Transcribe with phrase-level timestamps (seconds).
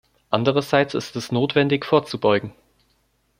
[0.31, 2.55] Andererseits ist es notwendig vorzubeugen.